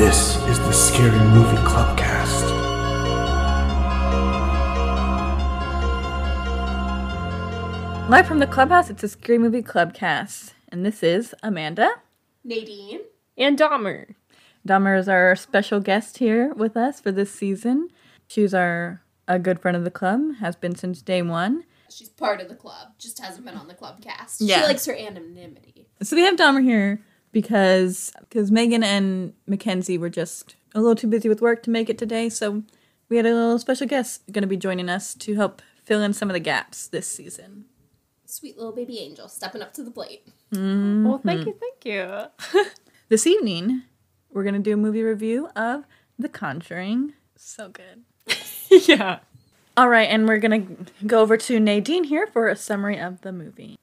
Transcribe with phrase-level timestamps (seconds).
[0.00, 2.48] This is the Scary Movie Clubcast.
[8.08, 10.54] Live from the clubhouse, it's a Scary Movie Clubcast.
[10.68, 11.90] And this is Amanda.
[12.42, 13.00] Nadine.
[13.36, 14.14] and Dahmer.
[14.66, 17.90] Dahmer is our special guest here with us for this season.
[18.26, 21.64] She's our a good friend of the club, has been since day one.
[21.90, 24.40] She's part of the club, just hasn't been on the club cast.
[24.40, 24.60] Yeah.
[24.60, 25.88] She likes her anonymity.
[26.02, 31.06] So we have Dahmer here because because Megan and Mackenzie were just a little too
[31.06, 32.28] busy with work to make it today.
[32.28, 32.62] So
[33.08, 36.12] we had a little special guest going to be joining us to help fill in
[36.12, 37.64] some of the gaps this season.
[38.26, 40.28] Sweet little baby angel stepping up to the plate.
[40.52, 41.08] Mm-hmm.
[41.08, 42.64] Well, thank you, thank you.
[43.10, 43.82] This evening,
[44.30, 45.82] we're going to do a movie review of
[46.16, 47.14] The Conjuring.
[47.34, 48.04] So good.
[48.86, 49.18] yeah.
[49.76, 53.22] All right, and we're going to go over to Nadine here for a summary of
[53.22, 53.80] the movie.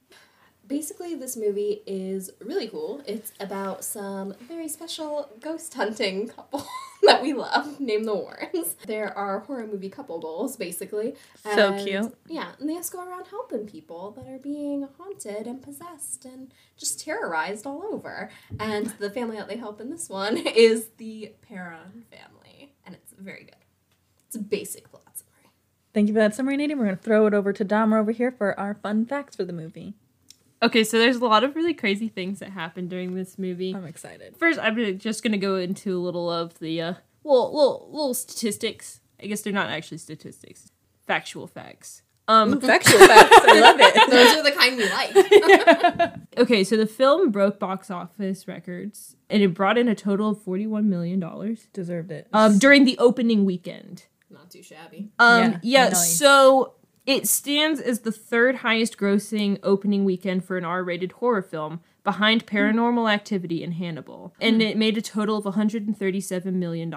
[0.68, 3.02] Basically, this movie is really cool.
[3.06, 6.66] It's about some very special ghost hunting couple
[7.04, 8.76] that we love, named the Warrens.
[8.86, 11.16] There are horror movie couple goals, basically.
[11.56, 12.18] So And, cute.
[12.28, 16.54] Yeah, and they just go around helping people that are being haunted and possessed and
[16.76, 18.30] just terrorized all over.
[18.60, 23.14] And the family that they help in this one is the Perron family, and it's
[23.18, 23.56] very good.
[24.28, 25.52] It's a basic plot summary.
[25.94, 26.78] Thank you for that summary, Nadine.
[26.78, 29.46] We're going to throw it over to Dahmer over here for our fun facts for
[29.46, 29.96] the movie.
[30.62, 33.74] Okay, so there's a lot of really crazy things that happen during this movie.
[33.76, 34.36] I'm excited.
[34.38, 39.02] First, I'm just gonna go into a little of the uh, little little little statistics.
[39.22, 40.72] I guess they're not actually statistics,
[41.06, 42.02] factual facts.
[42.30, 43.38] Um, Factual facts.
[43.46, 44.10] I love it.
[44.12, 46.20] Those are the kind we like.
[46.38, 50.42] okay, so the film broke box office records, and it brought in a total of
[50.42, 52.28] forty-one million dollars Deserved it.
[52.34, 54.08] um, during the opening weekend.
[54.30, 55.10] Not too shabby.
[55.20, 56.18] Um, Yeah, yeah, nice.
[56.20, 56.74] so
[57.08, 61.80] it stands as the third highest grossing opening weekend for an R rated horror film
[62.04, 64.36] behind Paranormal Activity and Hannibal.
[64.40, 66.94] And it made a total of $137 million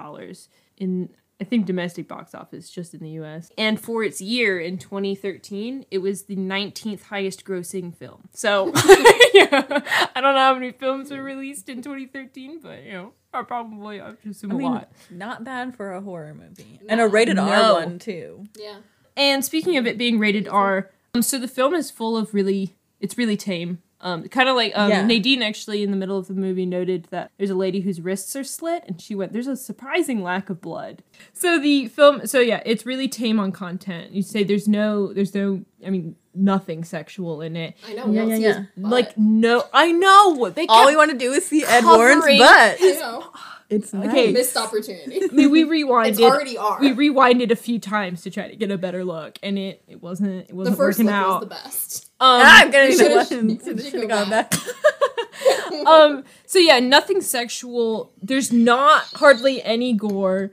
[0.77, 3.51] in, I think, domestic box office just in the US.
[3.57, 8.29] And for its year in 2013, it was the 19th highest grossing film.
[8.33, 8.67] So,
[9.33, 9.81] yeah,
[10.15, 13.99] I don't know how many films were released in 2013, but, you know, are probably,
[14.01, 14.91] uh, I would assume, I a mean, lot.
[15.09, 16.79] not bad for a horror movie.
[16.89, 17.43] and a rated No.
[17.43, 18.43] R one, too.
[18.57, 18.77] Yeah.
[19.17, 22.75] And speaking of it being rated R, um, so the film is full of really,
[22.99, 23.81] it's really tame.
[24.03, 25.05] Um, kind of like um, Yeah.
[25.05, 28.35] Nadine actually in the middle of the movie noted that there's a lady whose wrists
[28.35, 32.39] are slit, and she went, "There's a surprising lack of blood." So the film, so
[32.39, 34.11] yeah, it's really tame on content.
[34.11, 37.75] You say there's no, there's no, I mean, nothing sexual in it.
[37.87, 38.11] I know.
[38.11, 38.63] Yeah, yeah, yeah.
[38.75, 42.39] Like no, I know they All we want to do is see Ed Warren's covering-
[42.39, 42.79] butt.
[43.71, 43.77] I know.
[43.77, 44.09] It's nice.
[44.09, 44.31] Okay.
[44.31, 45.23] Missed opportunity.
[45.23, 46.09] I mean, we rewinded.
[46.09, 46.79] It's already R.
[46.79, 50.01] We rewinded a few times to try to get a better look, and it it
[50.01, 51.39] wasn't it the wasn't first working look out.
[51.41, 52.05] was the best.
[52.19, 53.49] Um, Ah, I'm gonna should've- one.
[53.49, 54.53] you Should should have go gone back.
[55.87, 60.51] um so yeah nothing sexual there's not hardly any gore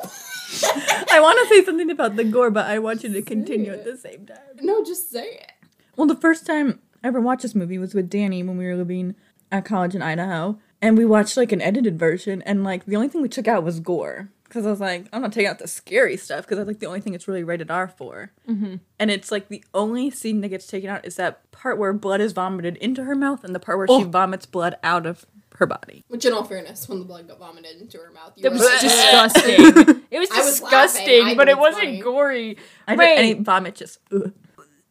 [1.10, 3.84] I want to say something about the gore, but I want you to continue at
[3.84, 4.38] the same time.
[4.60, 5.52] No, just say it.
[5.96, 8.76] Well, the first time I ever watched this movie was with Danny when we were
[8.76, 9.14] living
[9.52, 13.08] at college in Idaho, and we watched like an edited version, and like the only
[13.08, 15.68] thing we took out was gore because I was like, I'm not taking out the
[15.68, 18.30] scary stuff because that's like the only thing it's really rated R for.
[18.48, 18.76] Mm-hmm.
[18.98, 22.20] And it's like the only scene that gets taken out is that part where blood
[22.22, 24.04] is vomited into her mouth and the part where she Oh.
[24.04, 26.04] vomits blood out of her body.
[26.08, 28.58] Which, in all fairness, when the blood got vomited into her mouth, you that were
[28.58, 31.36] was like, disgusting it was I was disgusting laughing.
[31.36, 32.00] But it wasn't funny.
[32.00, 32.56] gory
[32.86, 33.16] I Right.
[33.16, 33.98] did, any vomit just.
[34.12, 34.32] Ugh.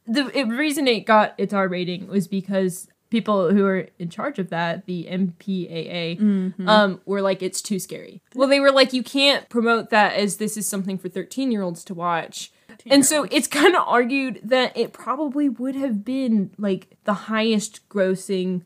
[0.05, 4.37] the it, reason it got its r rating was because people who were in charge
[4.39, 6.67] of that the mpaa Mm-hmm.
[6.69, 10.37] um were like it's too scary well they were like you can't promote that as
[10.37, 12.51] this is something for 13 year olds to watch
[12.85, 17.87] and so it's kind of argued that it probably would have been like the highest
[17.89, 18.63] grossing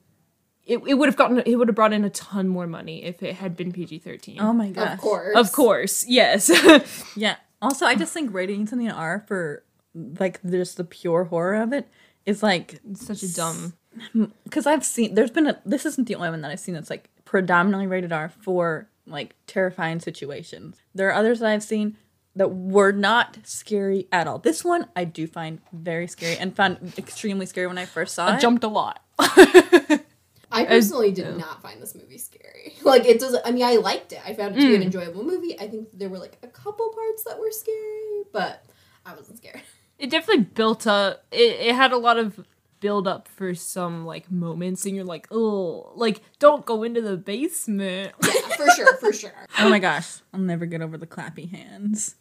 [0.66, 3.24] it, it would have gotten it would have brought in a ton more money if
[3.24, 4.94] it had been PG-13 Oh my gosh.
[4.94, 5.38] Of course.
[5.38, 6.50] of course yes
[7.16, 7.36] Yeah.
[7.64, 9.64] Also, I just think rating something an R for
[10.20, 11.88] like just the pure horror of it
[12.26, 13.74] is like such a dumb
[14.44, 16.90] because I've seen there's been a this isn't the only one that I've seen that's
[16.90, 20.78] like predominantly rated R for like terrifying situations.
[20.96, 21.98] There are others that I've seen
[22.36, 24.40] that were not scary at all.
[24.40, 28.28] This one I do find very scary and found extremely scary when I first saw
[28.28, 28.42] I it.
[28.42, 29.04] jumped a lot
[30.54, 32.76] I personally did not find this movie scary.
[32.84, 34.20] Like, it doesn't, I mean, I liked it.
[34.26, 34.86] I found it to be an mm.
[34.86, 35.58] enjoyable movie.
[35.60, 38.66] I think there were, like, a couple parts that were scary, but
[39.06, 39.62] I wasn't scared.
[40.00, 42.40] it definitely built up it, it had a lot of
[42.82, 47.16] build up for some like moments and you're like oh like don't go into the
[47.16, 49.48] basement Yeah, for sure, for sure.
[49.60, 52.16] oh my gosh, I'll never get over the clappy hands.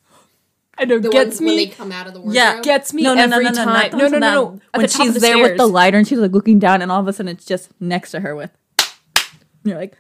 [0.79, 2.35] i know The gets ones when they me come out of the wardrobe.
[2.37, 4.61] Yeah, gets me no, no, every no, no, no, time not no no no no
[4.75, 6.93] At When the she's the there with the lighter and she's like looking down, and
[6.93, 8.51] all of a sudden it's just next to her with.
[9.65, 9.97] You're like,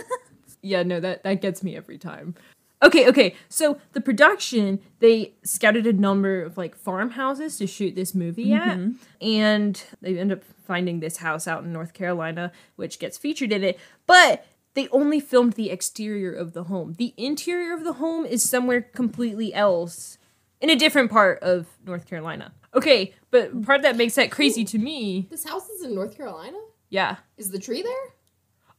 [0.62, 2.34] yeah, no, that that gets me every time.
[2.82, 3.36] Okay, okay.
[3.48, 8.76] So the production, they scouted a number of like farmhouses to shoot this movie at,
[8.76, 8.92] mm-hmm.
[9.24, 13.62] and they end up finding this house out in North Carolina, which gets featured in
[13.62, 13.78] it.
[14.06, 14.44] But
[14.74, 16.94] they only filmed the exterior of the home.
[16.98, 20.18] The interior of the home is somewhere completely else,
[20.60, 22.52] in a different part of North Carolina.
[22.74, 26.58] Okay, but part that makes that crazy to me, This house is in North Carolina.
[26.88, 27.16] yeah.
[27.36, 28.14] Is the tree there?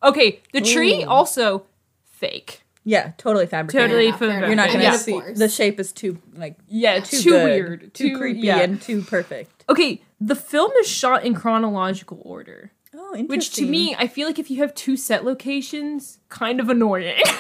[0.02, 1.08] Okay, the tree Ooh.
[1.08, 1.66] also
[2.06, 2.64] fake.
[2.86, 3.88] Yeah, totally fabricated.
[3.90, 4.48] Totally enough, fair from- enough.
[4.50, 7.44] You're not gonna mean, of see the shape is too like Yeah, too, too, good,
[7.46, 8.60] weird, too, creepy, yeah.
[8.60, 9.64] and too perfect.
[9.70, 13.28] Okay, the film is shot in chronological order, Oh, interesting.
[13.28, 17.22] which to me, I feel like if you have two set locations, kind of annoying.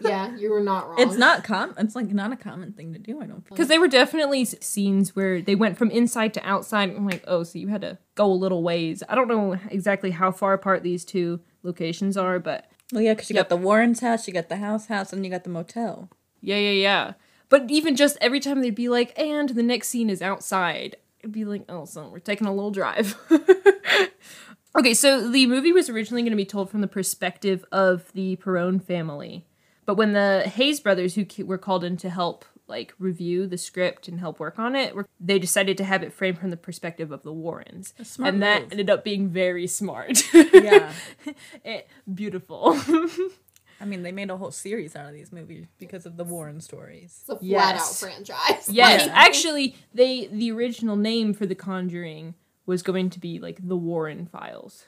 [0.00, 0.98] Yeah, you were not wrong.
[1.00, 1.72] it's not com.
[1.78, 3.22] It's like not a common thing to do.
[3.22, 3.42] I don't.
[3.48, 6.90] Because they were definitely scenes where they went from inside to outside.
[6.94, 9.02] I'm like, oh, so you had to go a little ways.
[9.08, 13.30] I don't know exactly how far apart these two locations are, but Well, yeah, because
[13.30, 13.48] you Yep.
[13.48, 16.10] got the Warren's house, you got the house house, and you got the motel.
[16.40, 17.12] yeah, yeah, yeah.
[17.48, 21.32] But even just every time they'd be like, and the next scene is outside, it'd
[21.32, 23.16] be like, oh, so we're taking a little drive.
[24.76, 28.36] okay, so the movie was originally going to be told from the perspective of the
[28.36, 29.44] Perron family.
[29.86, 34.08] But when the Hayes brothers, who were called in to help like review the script
[34.08, 37.22] and help work on it, they decided to have it framed from the perspective of
[37.22, 38.72] the Warrens, smart and that move.
[38.72, 40.22] ended up being very smart.
[40.34, 40.92] Yeah,
[41.26, 41.80] It- eh,
[42.12, 42.78] beautiful.
[43.80, 46.60] I mean, they made a whole series out of these movies because of the Warren
[46.60, 47.18] stories.
[47.20, 48.02] It's a flat Yes.
[48.02, 48.68] out franchise.
[48.70, 49.12] Yes, Yeah.
[49.14, 52.34] actually, they the original name for The Conjuring
[52.66, 54.86] was going to be like the Warren Files.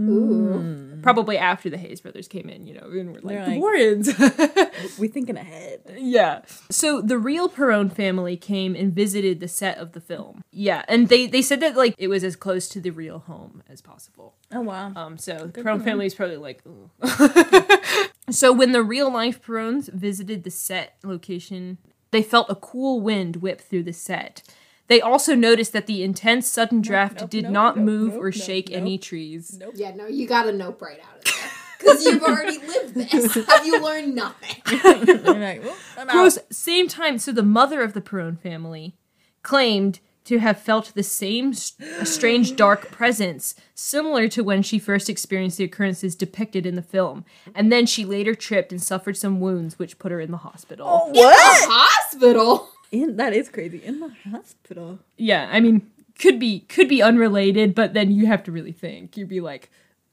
[0.00, 0.98] Ooh.
[1.02, 4.10] Probably after the Hayes brothers came in, you know, and we're like They're the Warrens.
[4.98, 5.80] We thinking ahead.
[5.98, 6.42] yeah.
[6.70, 10.42] So the real Perron family came and visited the set of the film.
[10.50, 13.62] Yeah, and they they said that like it was as close to the real home
[13.68, 14.34] as possible.
[14.52, 14.92] Oh wow.
[14.96, 16.62] Um, so the Good Perron family is probably like,
[18.30, 21.78] so when the real life Perrons visited the set location,
[22.10, 24.42] they felt a cool wind whip through the set.
[24.86, 28.22] They also noticed that the intense sudden draft nope, did nope, not nope, move nope,
[28.22, 28.78] or nope, shake nope.
[28.80, 29.56] any trees.
[29.58, 29.72] Nope.
[29.76, 31.34] Yeah, no, you got a nope right out of there.
[31.78, 33.34] Because you've already lived this.
[33.46, 34.62] Have you learned nothing?
[35.24, 35.62] Like,
[35.98, 36.08] I'm.
[36.08, 36.38] Gross.
[36.50, 38.94] Same time, so the mother of the Perron family
[39.42, 45.10] claimed to have felt the same s- strange dark presence similar to when she first
[45.10, 49.38] experienced the occurrences depicted in the film and then she later tripped and suffered some
[49.38, 51.36] wounds which put her in the hospital Oh, The what?
[51.68, 52.68] hospital.
[53.02, 53.78] In, that is crazy.
[53.84, 54.98] In the hospital.
[55.16, 59.16] yeah i mean could be could be unrelated but then you have to really think
[59.16, 59.70] you'd be like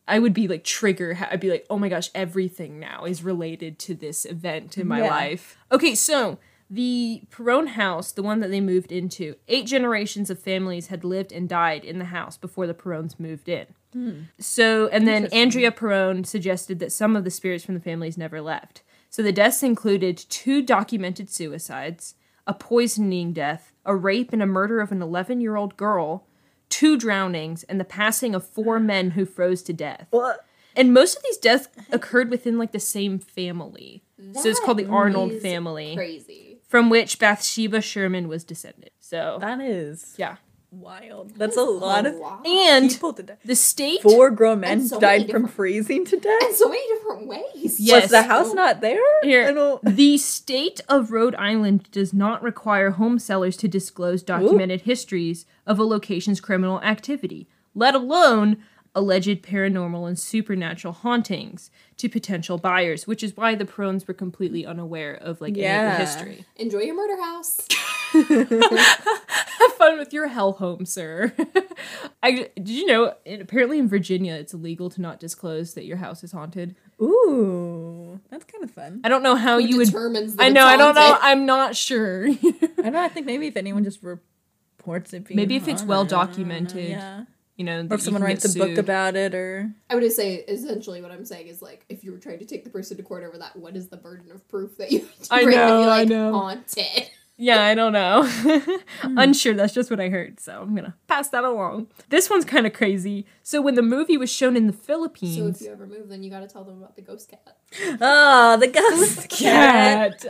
[0.08, 3.78] i would be like trigger i'd be like oh my gosh everything now is related
[3.78, 5.10] to this event in my Yeah.
[5.10, 6.40] life okay so
[6.74, 11.34] the Perron house, the one that they moved into, eight generations of families had lived
[11.34, 13.66] and died in the house before the Perrons moved in.
[13.92, 14.12] Hmm.
[14.40, 18.40] So, and then Andrea Perron suggested that some of the spirits from the families never
[18.40, 18.84] left.
[19.10, 22.16] So the deaths included two documented suicides,
[22.52, 26.28] a poisoning death, a rape and a murder of an 11 year old girl,
[26.68, 30.08] two drownings, and the passing of four men who froze to death.
[30.10, 30.46] What?
[30.76, 34.04] And most of these deaths occurred within like the same family.
[34.34, 36.60] so it's called the Arnold family, Crazy.
[36.68, 38.92] from which Bathsheba Sherman was descended.
[39.00, 40.36] So, That is yeah.
[40.72, 41.36] Wild.
[41.36, 42.48] That's a lot of lot.
[42.48, 43.38] And people to die.
[43.44, 44.02] the state.
[44.02, 46.42] Four grown men so died from freezing to death.
[46.44, 47.78] In so many different ways.
[47.78, 48.04] Yes.
[48.04, 49.02] Was the house not there?
[49.22, 55.46] Here, the state of Rhode Island does not require home sellers to disclose documented histories
[55.68, 58.64] of a location's criminal activity, let alone
[58.96, 64.66] alleged paranormal and supernatural hauntings to potential buyers, which is why the Perrons were completely
[64.66, 66.46] unaware of like any of the history.
[66.56, 67.68] Enjoy your murder house.
[69.82, 71.34] Have fun with your hell home, sir.
[72.24, 73.16] I did you know?
[73.26, 76.76] Apparently, in Virginia, it's illegal to not disclose that your house is haunted.
[77.02, 79.02] Ooh, that's kind of fun.
[79.04, 79.88] I I don't know how Who you would.
[79.88, 80.66] determines that I it's know.
[80.66, 81.18] I don't know.
[81.22, 82.28] I'm not sure.
[82.30, 82.34] I
[82.78, 83.02] don't know.
[83.02, 86.12] I think maybe if anyone just reports it being Maybe if it's well I don't
[86.20, 87.24] know, documented, yeah.
[87.56, 90.16] you know, Or if someone writes a get book about it, or I would just
[90.16, 92.98] say essentially what I'm saying is like if you were trying to take the person
[92.98, 95.44] to court over that, what is the burden of proof that you have to I
[95.44, 96.34] bring know, be I like know.
[96.34, 97.10] haunted?
[97.44, 98.24] Yeah, I don't know.
[99.02, 99.18] Hmm.
[99.18, 99.56] Unsure.
[99.56, 100.40] That's just what I heard.
[100.40, 101.88] So I'm gonna pass that along.
[102.10, 103.26] This one's kind of crazy.
[103.42, 105.38] So when the movie was shown in the Philippines.
[105.38, 107.58] So if you ever move, then you got to tell them about the ghost cat.
[108.00, 110.24] oh, the ghost cat.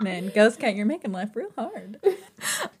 [0.00, 2.00] Man, ghost cat, you're making life real hard.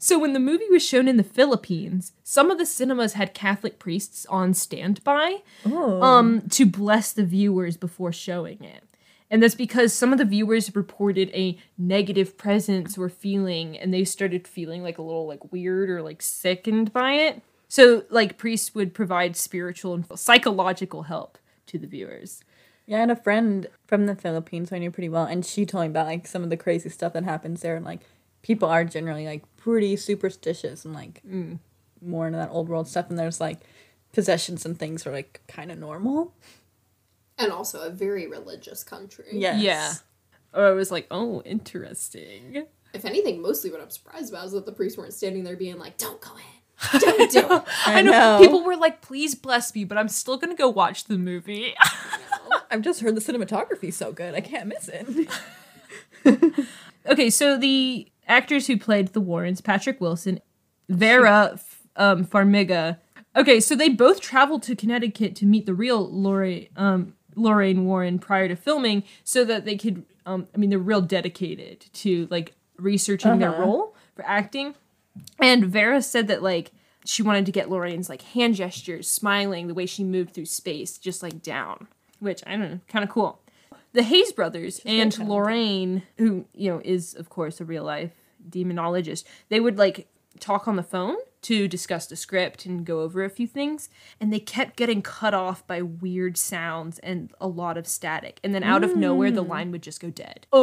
[0.00, 3.78] So when the movie was shown in the Philippines, some of the cinemas had Catholic
[3.78, 8.82] priests on standby um to bless the viewers before showing it.
[9.30, 14.04] And that's because some of the viewers reported a negative presence or feeling and they
[14.04, 17.42] started feeling like a little like weird or like sickened by it.
[17.68, 22.42] So like priests would provide spiritual and psychological help to the viewers.
[22.86, 25.64] Yeah, I had a friend from the Philippines who I knew pretty well, and she
[25.64, 28.00] told me about like some of the crazy stuff that happens there, and like
[28.42, 31.58] people are generally like pretty superstitious and like mm.
[32.02, 33.60] more into that old world stuff, and there's like
[34.12, 36.34] possessions and things are like kind of normal.
[37.38, 39.26] And also a very religious country.
[39.32, 39.60] Yes.
[39.60, 39.92] Yeah.
[40.52, 42.66] Or I was like, oh, interesting.
[42.92, 45.78] If anything, mostly what I'm surprised about is that the priests weren't standing there being
[45.78, 48.12] like, "Don't go in, don't do it." I, know.
[48.12, 48.38] know.
[48.40, 51.74] People were like, please bless me, but I'm still gonna go watch the movie.
[52.70, 55.28] I've just heard the cinematography's so good, I can't miss it.
[57.06, 60.40] okay, so the actors who played the Warrens, Patrick Wilson,
[60.88, 61.58] Vera
[61.96, 62.98] um, Farmiga.
[63.36, 68.18] Okay, so they both traveled to Connecticut to meet the real Lorraine, um, Lorraine Warren
[68.18, 70.04] prior to filming, so that they could.
[70.26, 73.62] Um, I mean, they're real dedicated to like researching their Uh-huh.
[73.62, 74.74] role for acting.
[75.38, 76.72] And Vera said that like
[77.04, 80.96] she wanted to get Lorraine's like hand gestures, smiling, the way she moved through space,
[80.98, 81.86] just like down,
[82.20, 83.40] which I don't know, kind of cool.
[83.92, 85.16] The Hayes brothers and.
[85.18, 88.10] Lorraine, who you know is of course a real life
[88.48, 90.08] demonologist, they would like
[90.40, 93.88] talk on the phone to discuss the script and go over a few things,
[94.20, 98.54] and they kept getting cut off by weird sounds and a lot of static, and
[98.54, 100.46] then out of nowhere the line would just go dead.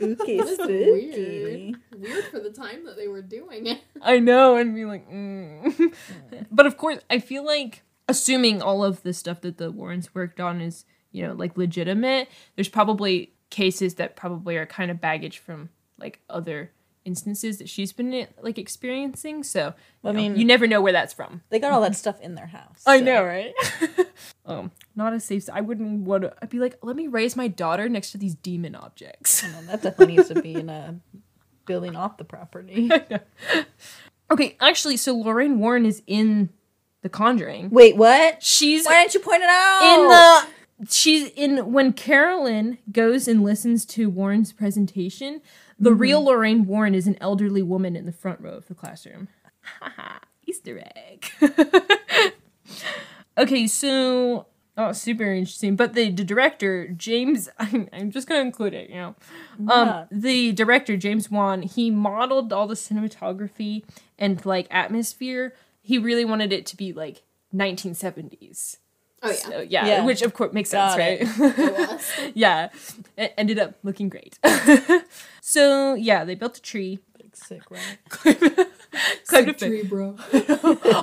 [0.00, 1.76] Okay, Spooky, That's weird.
[1.96, 3.80] Weird for the time that they were doing it.
[4.02, 5.92] I know, and be like, mm.
[6.52, 10.40] but of course, I feel like assuming all of the stuff that the Warrens worked
[10.40, 12.28] on is, you know, like legitimate.
[12.54, 16.70] There's probably cases that probably are kind of baggage from like other
[17.08, 19.42] instances that she's been like experiencing.
[19.42, 19.74] So,
[20.04, 21.42] I you know, mean- you never know where that's from.
[21.50, 22.82] They got all that stuff in their house.
[22.86, 23.52] I so- know, right?
[24.46, 25.48] um, not a safe.
[25.52, 26.34] I wouldn't want to.
[26.40, 29.42] I'd be like, let me raise my daughter next to these demon objects.
[29.42, 31.00] Well, that definitely needs to be in a
[31.66, 32.88] building off the property.
[34.30, 36.50] okay, actually, so Lorraine Warren is in
[37.02, 37.70] The Conjuring.
[37.70, 38.42] Wait, what?
[38.42, 39.80] She's Why didn't you point it out?
[39.82, 40.57] in the
[40.88, 45.40] she's in when Carolyn goes and listens to Warren's presentation,
[45.78, 49.28] the real Lorraine Warren is an elderly woman in the front row of the classroom.
[50.46, 51.30] Easter egg.
[53.38, 55.76] okay, so oh, super interesting.
[55.76, 58.88] But the, the director James, I'm, I'm just gonna include it.
[58.90, 59.14] You know,
[59.68, 60.04] um, Yeah.
[60.10, 63.84] the director James Wan, he modeled all the cinematography
[64.18, 65.54] and like atmosphere.
[65.82, 67.22] He really wanted it to be like
[67.54, 68.76] 1970s.
[69.22, 70.04] Oh yeah, So, yeah, Yeah.
[70.04, 71.38] which of course makes Got sense, it.
[71.40, 71.58] right?
[71.58, 72.12] it was.
[72.34, 72.68] yeah,
[73.16, 74.38] it ended up looking great.
[75.40, 77.00] so yeah, they built a tree.
[77.20, 77.98] Big sick, right?
[79.26, 80.16] Climbed a Sick tree, bro.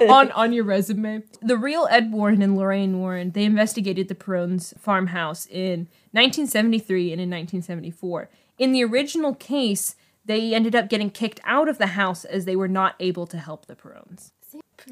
[0.10, 1.24] on on your resume.
[1.42, 7.22] The real Ed Warren and Lorraine Warren, they investigated the Perron's farmhouse in 1973 and
[7.22, 8.30] in 1974.
[8.58, 12.56] In the original case, they ended up getting kicked out of the house as they
[12.56, 14.32] were not able to help the Perrons.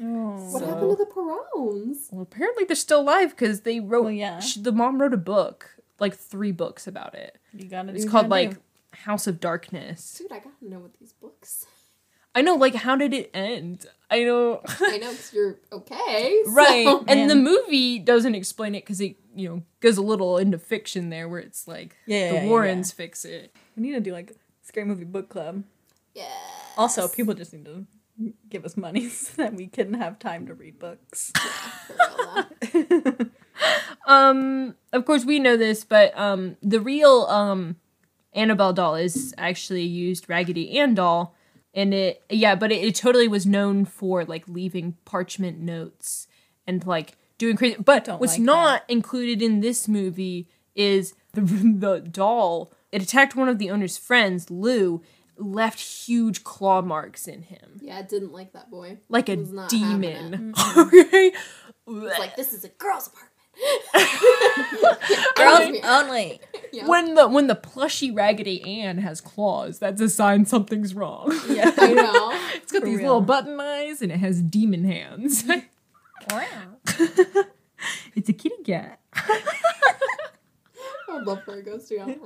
[0.02, 0.50] Oh.
[0.52, 2.12] What happened to the Perrons?
[2.12, 4.02] Well, apparently they're still alive because they wrote.
[4.04, 4.40] Well, yeah.
[4.40, 5.70] sh- the mom wrote a book,
[6.00, 7.38] like three books about it.
[7.52, 8.60] You gotta do It's what called you like gotta
[9.04, 10.16] House of Darkness.
[10.18, 11.66] Dude, I gotta know what these books.
[12.34, 13.86] I know, like, how did it end?
[14.10, 14.60] I know.
[14.80, 16.86] I know because you're okay, so- right.
[17.06, 17.28] And Man.
[17.28, 21.28] the movie doesn't explain it because it, you know, goes a little into fiction there
[21.28, 23.54] where it's like Yeah, the yeah, yeah, Warrens fix it.
[23.76, 24.32] We need to do like
[24.62, 25.62] scary movie book club.
[26.14, 26.24] Yeah.
[26.76, 27.86] Also, people just need to
[28.48, 31.32] give us money so that we can have time to read books.
[31.36, 33.26] For real, though.
[34.06, 37.76] Um, of course we know this, but um, the real um
[38.34, 41.34] Annabelle doll is actually used Raggedy Ann doll,
[41.72, 46.26] and it yeah, but it, it totally was known for like leaving parchment notes
[46.66, 47.76] and like doing crazy.
[47.82, 52.72] But Don't what's like not included in this movie is the the doll.
[52.92, 55.02] It attacked one of the owner's friends, Lou,
[55.36, 58.98] left huge claw marks in him, Yeah, I didn't like that boy.
[59.08, 60.54] like a Was not having demon.
[60.64, 60.80] Mm-hmm.
[60.80, 61.32] okay.
[61.86, 63.30] It's like this is a girl's apartment.
[65.36, 66.40] Girls only.
[66.72, 66.88] Yeah.
[66.88, 71.30] when the when the plushy Raggedy Ann has claws, that's a sign something's wrong.
[71.48, 71.70] Yeah.
[71.76, 72.32] I know.
[72.56, 73.06] it's got For these real.
[73.06, 75.44] little button eyes and it has demon hands.
[76.30, 76.42] Wow.
[78.16, 78.98] it's a kitty cat.
[79.14, 79.42] I
[81.10, 82.16] would love for a ghost to go.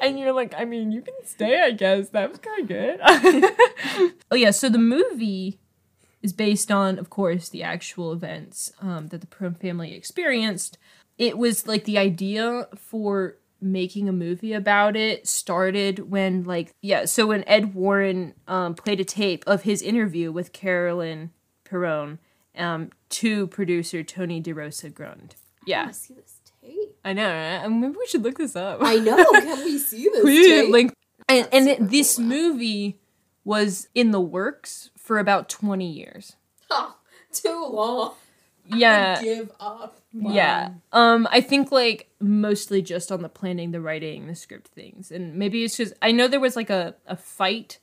[0.00, 2.10] And you're like, I mean, you can stay, I guess.
[2.10, 3.00] That was kind of good.
[4.30, 5.58] oh yeah, so the movie
[6.22, 10.78] is based on, of course, the actual events um, that the Perone family experienced.
[11.18, 17.06] It was like the idea for making a movie about it started when like yeah
[17.06, 21.30] so when ed warren um, played a tape of his interview with carolyn
[21.64, 22.18] perron
[22.58, 25.34] um, to producer tony derosa grund
[25.66, 26.40] yeah want to see this
[27.04, 27.68] i know right?
[27.68, 29.16] Maybe we should look this up I know.
[29.32, 30.70] Can we see this we tape?
[30.70, 30.94] link
[31.28, 32.98] and, and it, this movie
[33.44, 36.36] was in the works for about 20 years
[36.70, 36.96] Oh,
[37.32, 38.14] too long.
[38.66, 39.20] yeah.
[39.22, 40.00] Give up.
[40.12, 40.70] Yeah.
[40.92, 45.10] Um, I think like mostly just on the planning, the writing, the script things.
[45.10, 47.78] And maybe it's just I know there was like a, a fight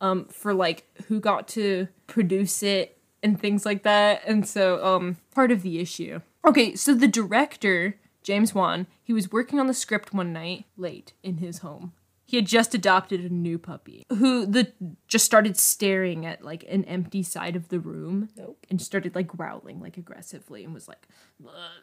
[0.00, 4.22] um for like who got to produce it and things like that.
[4.26, 6.20] And so um part of the issue.
[6.44, 11.12] Okay, so the director, James Wan, he was working on the script one night late
[11.22, 11.92] in his home.
[12.24, 14.72] He had just adopted a new puppy who the
[15.06, 18.64] just started staring at like an empty side of the room Nope.
[18.70, 21.06] and started like growling like aggressively and was like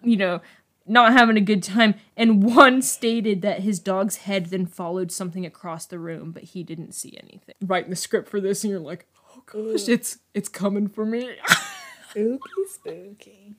[0.02, 0.42] you know
[0.88, 5.46] not having a good time and one stated that his dog's head then followed something
[5.46, 8.80] across the room but he didn't see anything writing the script for this and you're
[8.80, 9.06] like
[9.36, 11.30] oh gosh it's it's coming for me
[12.10, 13.56] Spooky, spooky.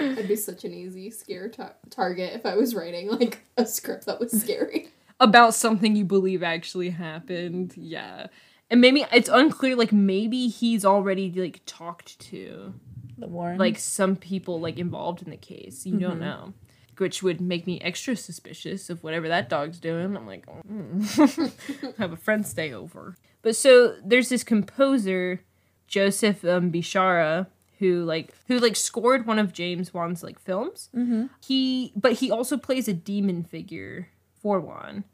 [0.00, 4.06] I'd be such an easy scare tar- target if I was writing like a script
[4.06, 4.88] that was scary.
[5.20, 8.26] about something you believe actually happened yeah
[8.70, 12.74] and maybe it's unclear like maybe he's already like talked to
[13.18, 13.58] The Warren.
[13.58, 15.84] like some people like involved in the case.
[15.86, 16.54] You don't know.
[16.96, 20.16] Which would make me extra suspicious of whatever that dog's doing.
[20.16, 21.94] I'm like, mm.
[21.98, 23.16] have a friend stay over.
[23.42, 25.40] But so there's this composer,
[25.86, 27.48] Joseph um, Bishara,
[27.78, 30.88] who like who like scored one of James Wan's like films.
[30.94, 31.26] Mm-hmm.
[31.44, 34.08] He but he also plays a demon figure
[34.40, 35.04] for Wan,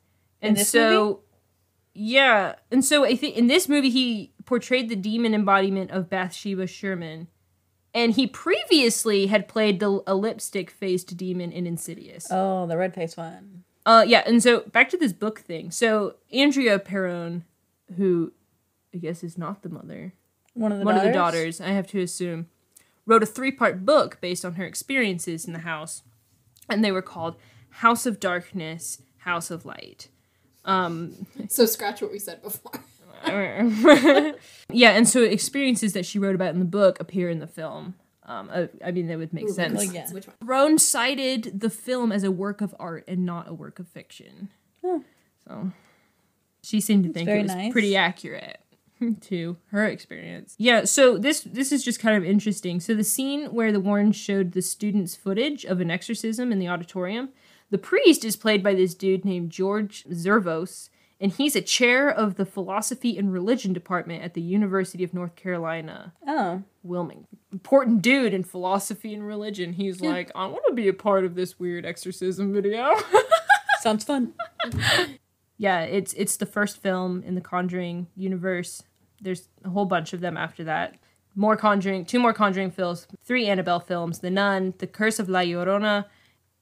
[0.42, 1.20] and so movie?
[1.94, 6.66] yeah, and so I think in this movie he portrayed the demon embodiment of Bathsheba
[6.66, 7.28] Sherman,
[7.94, 12.28] and he previously had played the a lipstick faced demon in Insidious.
[12.30, 13.64] oh, the red face one.
[13.86, 15.70] Uh, yeah, and so back to this book thing.
[15.70, 17.44] So Andrea Perron,
[17.96, 18.32] who
[18.94, 20.12] I guess is not the mother,
[20.54, 21.06] One of the one daughters.
[21.06, 22.48] of the daughters, I have to assume,
[23.06, 26.02] wrote a three part book based on her experiences in the house,
[26.68, 27.36] and they were called
[27.70, 30.08] House of Darkness, House of Light.
[30.64, 32.72] Um, So scratch what we said before.
[34.72, 37.94] yeah, and so experiences that she wrote about in the book appear in the film.
[38.24, 39.74] Um, uh, I mean, that would make sense.
[39.74, 40.10] Like, yeah.
[40.10, 40.36] Which one?
[40.42, 44.48] Roan cited the film as a work of art and not a work of fiction.
[44.82, 45.72] So
[46.62, 47.72] she seemed to think it was nice.
[47.72, 48.60] pretty accurate
[49.20, 50.54] to her experience.
[50.58, 52.80] Yeah, so this this is just kind of interesting.
[52.80, 56.68] So the scene where the Warrens showed the students footage of an exorcism in the
[56.68, 57.30] auditorium,
[57.70, 62.36] the priest is played by this dude named George Zervos, and he's a chair of
[62.36, 66.14] the philosophy and religion department at the University of North Carolina.
[66.26, 67.26] Oh, Wilming.
[67.52, 69.74] Important dude in philosophy and religion.
[69.74, 72.96] He's like, I want to be a part of this weird exorcism video.
[73.80, 74.32] sounds fun.
[75.58, 78.82] yeah, it's it's the first film in the Conjuring universe.
[79.20, 80.96] There's a whole bunch of them after that.
[81.34, 85.40] More Conjuring, two more Conjuring films, three Annabelle films, The Nun, The Curse of La
[85.40, 86.06] Llorona.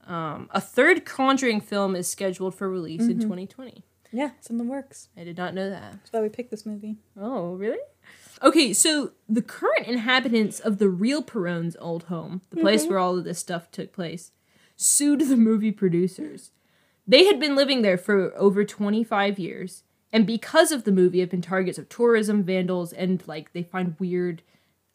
[0.06, 3.84] Um, a third Conjuring film is scheduled for release in 2020.
[4.12, 5.08] Yeah, it's in the works.
[5.16, 5.92] I did not know that.
[5.92, 6.96] That's why we picked this movie.
[7.18, 7.78] Oh, really?
[8.42, 13.18] Okay, so the current inhabitants of the real Perron's old home, the place where all
[13.18, 14.30] of this stuff took place,
[14.76, 16.52] sued the movie producers.
[17.06, 21.30] They had been living there for over 25 years, and because of the movie, have
[21.30, 24.42] been targets of tourism, vandals, and like they find weird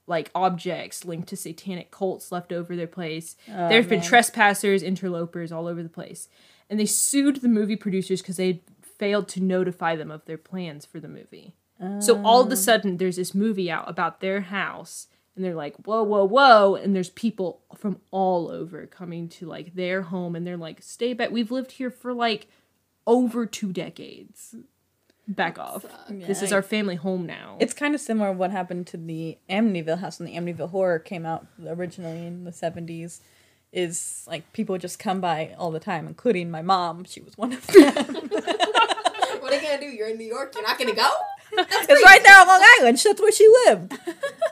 [0.05, 3.37] like objects linked to satanic cults left over their place.
[3.47, 6.27] Oh, there have been trespassers, interlopers all over the place.
[6.69, 10.85] And they sued the movie producers because they failed to notify them of their plans
[10.85, 11.53] for the movie.
[11.99, 12.55] So all of a oh.
[12.55, 16.95] sudden, there's this movie out about their house, and they're like, "Whoa, whoa, whoa!" And
[16.95, 21.31] there's people from all over coming to like their home, and they're like, "Stay back.
[21.31, 22.47] We've lived here for like
[23.05, 24.55] over two decades.
[25.27, 25.85] Back off.
[26.09, 26.57] This is Yeah.
[26.57, 30.19] our family home now." It's kind of similar to what happened to the Amityville house
[30.19, 33.21] when the Amityville horror came out originally in the 70s.
[33.71, 37.05] Is like people just come by all the time, including my mom.
[37.05, 38.29] She was one of them.
[39.43, 39.87] What are you gonna do?
[39.87, 40.53] You're in New York.
[40.55, 41.09] You're not gonna go.
[41.55, 42.97] That's It's right there on Long Island.
[42.97, 43.93] That's where she lived.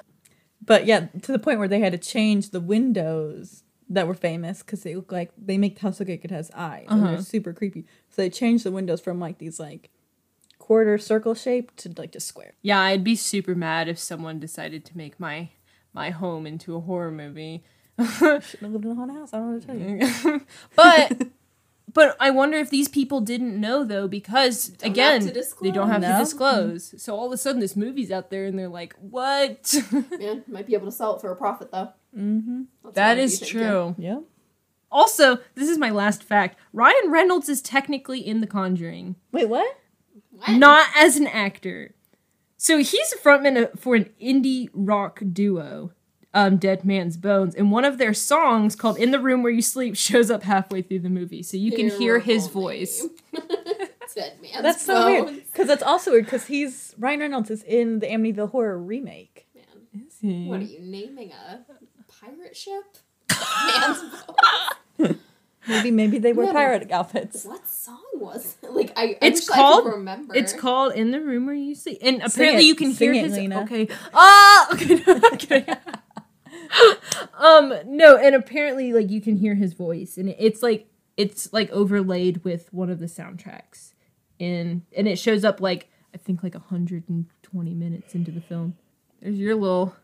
[0.66, 4.62] but yeah, to the point where they had to change the windows that were famous
[4.62, 7.14] because they look like they make the house look like it has eyes and they're
[7.14, 7.22] uh-huh.
[7.22, 7.86] super creepy.
[8.10, 9.90] So they changed the windows from like these like
[10.62, 12.54] quarter circle shape to like just square.
[12.62, 15.50] Yeah, I'd be super mad if someone decided to make my
[15.93, 17.63] my home into a horror movie.
[18.00, 19.34] Shouldn't have lived in a haunted house.
[19.34, 19.67] I don't know what to
[20.24, 20.41] tell you.
[20.76, 21.28] But
[21.93, 26.02] but I wonder if these people didn't know though because have again they don't have
[26.02, 26.13] No.
[26.13, 26.93] to disclose.
[27.04, 29.74] So all of a sudden this movie's out there and they're like, "What?"
[30.17, 31.89] Man, might be able to sell it for a profit though.
[32.17, 32.62] Mm-hmm.
[32.84, 33.60] That's that what I'd be is thinking.
[33.60, 33.95] true.
[33.97, 34.19] Yeah.
[34.93, 36.58] Also, this is my last fact.
[36.74, 39.78] Ryan Reynolds is technically in The Conjuring, Wait, what?
[40.45, 40.58] What?
[40.58, 41.93] not as an actor.
[42.58, 45.91] So he's a frontman for an indie rock duo,
[46.34, 49.62] um, Dead Man's Bones, and one of their songs called "In the Room Where You
[49.63, 53.08] Sleep" shows up halfway through the movie, so you can hear his Terrible voice.
[54.13, 55.45] Dead man's That's so weird.
[55.51, 59.47] Because that's also weird because he's Ryan Reynolds is in the Amityville horror remake.
[59.56, 60.47] Man, is he?
[60.47, 61.62] what are you naming a
[62.19, 62.84] pirate ship.
[63.65, 64.01] Man's
[64.99, 65.15] voice.
[65.67, 66.51] Maybe maybe they wear Yeah.
[66.54, 67.45] pirate outfits.
[67.45, 68.01] What song
[68.34, 68.56] was?
[68.72, 70.36] Like I, I It's wish called- I could remember.
[70.36, 72.67] It's called "In the Room Where You Sleep," and apparently it.
[72.67, 73.34] you can hear it, his.
[73.34, 73.62] Lena.
[73.63, 73.88] Okay.
[74.13, 74.67] Ah.
[75.34, 75.65] Okay.
[75.67, 75.76] no,
[77.38, 77.80] I'm um.
[77.98, 82.44] No, and apparently, like you can hear his voice, and it's like it's like overlaid
[82.46, 83.94] with one of the soundtracks,
[84.39, 88.41] and and it shows up like I think like hundred and twenty minutes into the
[88.41, 88.76] film.
[89.22, 89.96] There's your little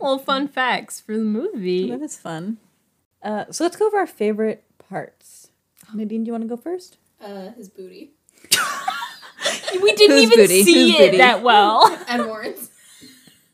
[0.00, 1.90] little fun facts for the movie.
[1.90, 2.56] That is fun.
[3.22, 5.50] Uh, so let's go over our favorite parts.
[5.94, 6.96] Nadine, do you want to go first?
[7.20, 8.12] Uh, his booty
[9.82, 10.62] We didn't Whose even booty?
[10.64, 11.16] see Whose it booty?
[11.18, 11.86] that well.
[12.08, 12.70] and Warren's.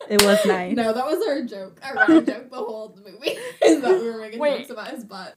[0.09, 0.75] It was nice.
[0.77, 1.81] No, that was our joke.
[1.83, 4.59] Our running joke the whole movie is that we were making Wait.
[4.59, 5.35] jokes about his butt.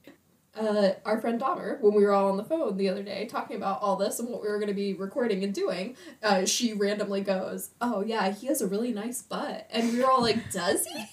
[0.58, 3.56] Uh, our friend Dahmer, when we were all on the phone the other day talking
[3.58, 6.72] about all this and what we were going to be recording and doing, uh, she
[6.72, 10.50] randomly goes, "Oh yeah, he has a really nice butt," and we were all like,
[10.50, 11.04] "Does he?"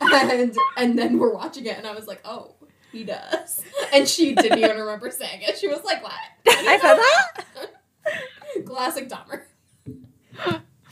[0.00, 2.54] and and then we're watching it, and I was like, "Oh,
[2.92, 5.58] he does," and she didn't even remember saying it.
[5.58, 6.12] She was like, "What?"
[6.46, 8.64] I said that.
[8.66, 9.42] Classic Dahmer.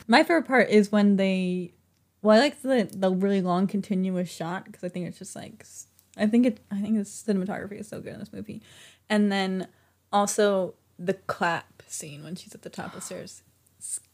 [0.07, 1.73] My favorite part is when they.
[2.21, 5.57] Well, I like the the really long continuous shot because I think it's just like
[5.61, 8.61] s- I think it I think the cinematography is so good in this movie,
[9.09, 9.67] and then
[10.11, 13.41] also the clap scene when she's at the top of the stairs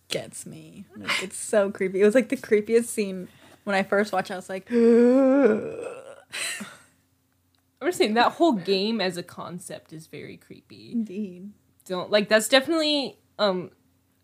[0.08, 0.86] gets me.
[0.96, 2.00] Like, it's so creepy.
[2.02, 3.28] It was like the creepiest scene
[3.64, 4.30] when I first watched.
[4.30, 4.70] it, I was like,
[7.86, 10.92] I'm just saying that whole game as a concept is very creepy.
[10.92, 11.52] indeed.
[11.86, 13.70] Don't like that's definitely um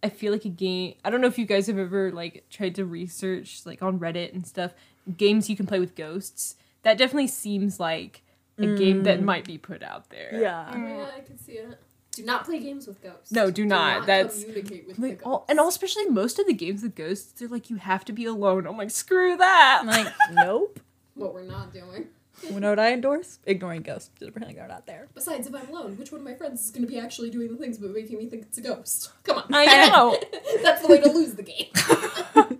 [0.02, 2.74] I feel like a game I don't know if you guys have ever like tried
[2.76, 4.74] to research like on Reddit and stuff
[5.15, 6.56] games you can play with ghosts.
[6.82, 8.24] That definitely seems like
[8.58, 10.30] a game that might be put out there.
[10.34, 10.76] Yeah.
[10.76, 11.80] Yeah, I can see it.
[12.13, 13.32] Do not play games with ghosts.
[13.32, 14.06] No, do not.
[14.06, 17.39] That's- communicate with Like the all, and all especially most of the games with ghosts,
[17.39, 18.65] they're like you have to be alone.
[18.67, 19.80] I'm like, screw that.
[19.82, 20.80] I'm like, nope.
[21.15, 22.08] what we're not doing.
[22.49, 23.39] You know what I endorse?
[23.45, 24.10] Ignoring ghosts.
[24.19, 25.08] Just pretending they're not there.
[25.13, 27.49] Besides, if I'm alone, which one of my friends is going to be actually doing
[27.51, 29.12] the things but making me think it's a ghost?
[29.23, 29.45] Come on.
[29.54, 30.17] I know.
[30.63, 31.67] That's the way to lose the game.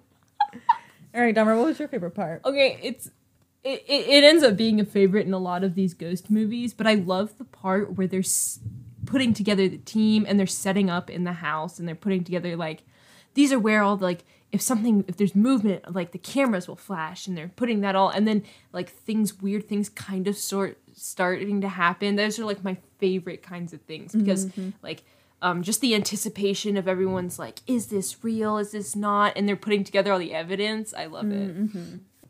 [1.14, 2.42] All right, Dahmer, what was your favorite part?
[2.46, 3.08] Okay, it's
[3.64, 6.74] it, it, it ends up being a favorite in a lot of these ghost movies,
[6.74, 8.60] but I love the part where they're s-
[9.06, 12.56] putting together the team and they're setting up in the house and they're putting together
[12.56, 12.84] like
[13.34, 16.76] these are where all the, like if something if there's movement like the cameras will
[16.76, 20.78] flash and they're putting that all and then like things weird things kind of sort
[20.94, 22.16] starting to happen.
[22.16, 25.04] Those are like my favorite kinds of things because like
[25.42, 28.58] um, just the anticipation of everyone's like is this real?
[28.58, 29.34] Is this not?
[29.36, 30.94] And they're putting together all the evidence.
[30.94, 31.56] I love it.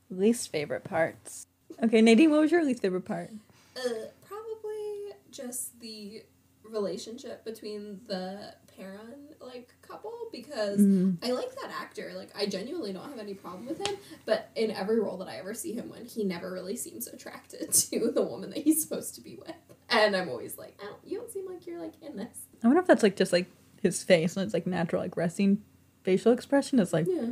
[0.09, 1.47] Least favorite parts.
[1.83, 3.31] Okay, Nadine, what was your least favorite part?
[3.75, 3.89] Uh,
[4.27, 6.23] probably just the
[6.63, 10.79] relationship between the Perron like couple because
[11.23, 12.11] I like that actor.
[12.15, 15.35] Like I genuinely don't have any problem with him, but in every role that I
[15.37, 19.15] ever see him in, he never really seems attracted to the woman that he's supposed
[19.15, 19.55] to be with.
[19.89, 22.37] And I'm always like, oh, you don't seem like you're like in this.
[22.63, 23.47] I wonder if that's like just like
[23.81, 25.61] his face and it's like natural, like resting
[26.03, 27.29] facial expression is like Yeah.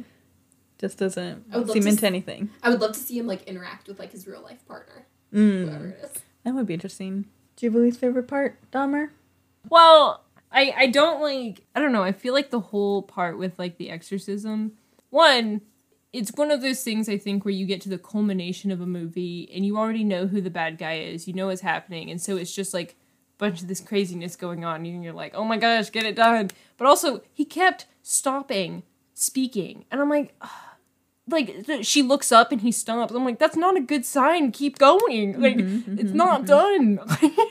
[0.77, 2.49] just doesn't I would love seem to into s- anything.
[2.63, 5.65] I would love to see him like interact with like his real life partner, Mm.
[5.69, 6.21] whoever it is.
[6.43, 7.25] That would be interesting.
[7.55, 9.09] Do you have favorite part, Dahmer?
[9.69, 12.03] Well, I I don't like I don't know.
[12.03, 14.73] I feel like the whole part with like the exorcism.
[15.09, 15.61] One,
[16.13, 18.85] it's one of those things I think where you get to the culmination of a
[18.85, 21.27] movie and you already know who the bad guy is.
[21.27, 22.95] You know what's happening, and so it's just like a
[23.37, 26.49] bunch of this craziness going on, and you're like, oh my gosh, get it done.
[26.77, 28.83] But also, he kept stopping
[29.13, 30.33] speaking, and I'm like.
[30.41, 30.49] "Ugh."
[31.31, 33.13] Like she looks up and he stops.
[33.13, 34.51] I'm like, that's not a good sign.
[34.51, 35.39] Keep going.
[35.39, 36.97] Like mm-hmm, it's mm-hmm, not mm-hmm.
[36.97, 36.99] done.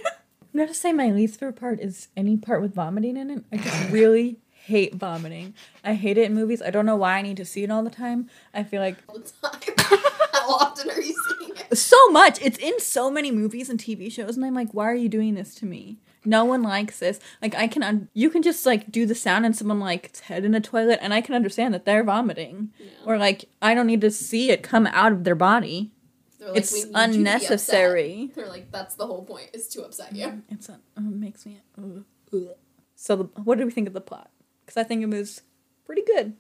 [0.59, 3.45] I'm gonna say my least favorite part is any part with vomiting in it.
[3.53, 5.55] I just really hate vomiting.
[5.85, 6.61] I hate it in movies.
[6.61, 8.29] I don't know why I need to see it all the time.
[8.53, 9.61] I feel like All the time.
[10.33, 11.79] How often are you seeing it?
[11.79, 12.43] so much.
[12.43, 15.37] It's in so many movies and TV shows, and I'm like, why are you doing
[15.37, 15.99] this to me?
[16.25, 17.21] No one likes this.
[17.41, 20.45] Like, I can, un- you can just like do the sound and someone like head
[20.45, 22.89] in a toilet, and I can understand that they're vomiting, yeah.
[23.07, 25.93] or like I don't need to see it come out of their body.
[26.39, 28.23] They're It's "We need you to be unnecessary.
[28.25, 30.27] upset." They're like, that's the whole point, is to upset you.
[30.27, 31.61] Mm, it's a, oh, it makes me.
[31.77, 32.49] ugh, ugh.
[32.95, 34.31] So, the, what do we think of the plot?
[34.65, 35.43] Because I think it was
[35.85, 36.35] pretty good,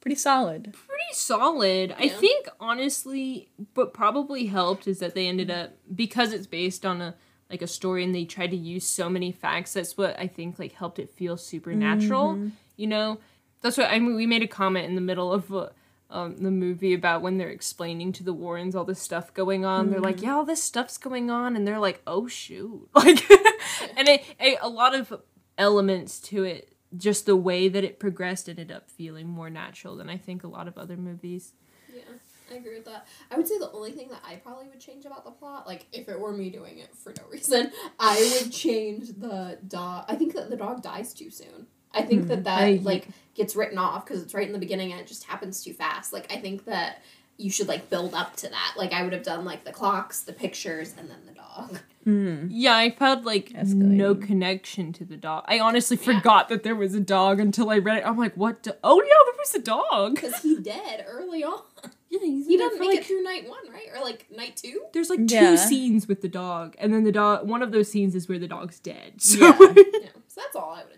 [0.00, 0.72] pretty solid.
[0.72, 1.94] pretty solid.
[1.98, 7.00] I think honestly, what probably helped is that they ended up because it's based on
[7.00, 7.14] a
[7.50, 9.72] like a story and they tried to use so many facts.
[9.74, 12.34] That's what I think like helped it feel supernatural.
[12.34, 12.48] Mm-hmm.
[12.76, 13.18] You know,
[13.62, 14.16] that's what I mean.
[14.16, 15.52] We made a comment in the middle of.
[15.52, 15.68] Uh,
[16.10, 19.90] um, the movie about when they're explaining to the Warrens all this stuff going on.
[19.90, 23.30] They're like, "Yeah, all this stuff's going on," and they're like, "Oh shoot!" Like,
[23.96, 25.20] and it, a, a lot of
[25.56, 30.08] elements to it, just the way that it progressed, ended up feeling more natural than
[30.08, 31.52] I think a lot of other movies.
[31.94, 32.02] Yeah,
[32.50, 33.06] I agree with that.
[33.30, 35.86] I would say the only thing that I probably would change about the plot, like
[35.92, 40.06] if it were me doing it for no reason, I would change the dog.
[40.08, 41.66] I think that the dog dies too soon.
[41.94, 44.58] I think that hmm, that I- like gets written off because it's right in the
[44.58, 46.12] beginning and it just happens too fast.
[46.12, 47.02] Like I think that
[47.36, 48.74] you should like build up to that.
[48.76, 51.78] Like I would have done like the clocks, the pictures, and then the dog.
[52.04, 52.46] Hmm.
[52.50, 55.44] Yeah, I felt like no connection to the dog.
[55.46, 58.06] I honestly forgot that there was a dog until I read it.
[58.06, 58.62] I'm like, what?
[58.62, 60.14] Do- oh yeah, there was a dog.
[60.16, 61.60] Because he dead early on.
[62.10, 63.88] Yeah, he's He in there didn't make like- it through night one, right?
[63.94, 64.80] Or like night two.
[64.94, 65.50] There's like Yeah.
[65.50, 67.46] two scenes with the dog, and then the dog.
[67.46, 69.20] One of those scenes is where the dog's dead.
[69.20, 69.58] So Yeah.
[69.76, 70.08] Yeah.
[70.26, 70.97] So that's all I would have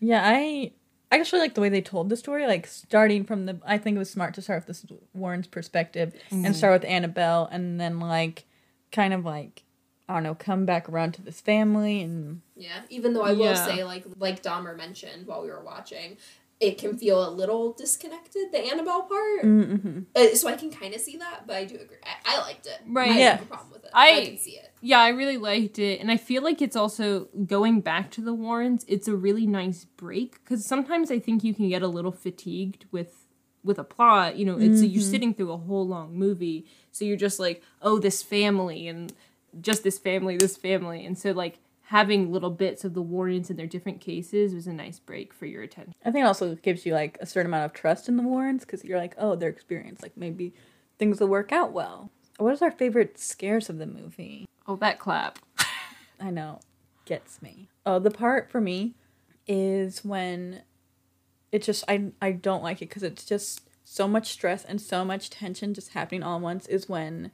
[0.00, 0.72] Yeah, I
[1.12, 2.46] I actually like the way they told the story.
[2.46, 6.14] Like starting from the, I think it was smart to start with this Warren's perspective
[6.30, 8.44] and start with Annabelle, and then like,
[8.92, 9.64] kind of like,
[10.08, 13.44] I don't know, come back around to this family and Yeah, even though I will
[13.44, 13.66] Yeah.
[13.66, 16.16] say, like like Dahmer mentioned while we were watching,
[16.60, 19.42] it can feel a little disconnected, the Annabelle part.
[19.44, 20.00] mm-hmm.
[20.14, 21.96] Uh, so I can kind of see that, but I do agree.
[22.04, 22.78] I, I liked it.
[22.86, 23.10] Right.
[23.10, 23.30] I Yeah.
[23.32, 23.90] have no problem with it.
[23.94, 24.69] I- I, can see it.
[24.80, 28.32] Yeah, I really liked it, and I feel like it's also going back to the
[28.32, 28.84] Warrens.
[28.88, 32.86] It's a really nice break because sometimes I think you can get a little fatigued
[32.90, 33.26] with
[33.62, 34.36] with a plot.
[34.36, 35.10] You know, it's you're mm-hmm.
[35.10, 39.12] sitting through a whole long movie, so you're just like, oh, this family and
[39.60, 41.58] just this family, this family, and so like
[41.90, 45.44] having little bits of the Warrens in their different cases was a nice break for
[45.44, 45.92] your attention.
[46.04, 48.64] I think it also gives you like a certain amount of trust in the Warrens
[48.64, 50.00] because you're like, oh, they're experienced.
[50.00, 50.54] Like maybe
[50.98, 52.10] things will work out well.
[52.38, 54.46] What is our favorite scares of the movie?
[54.70, 55.40] Oh, that clap.
[56.20, 56.60] I know,
[57.06, 57.68] gets me.
[57.84, 58.94] Oh, the part for me
[59.48, 60.62] is when
[61.50, 65.04] it just I I don't like it because it's just so much stress and so
[65.04, 66.66] much tension just happening all at once.
[66.66, 67.32] Is when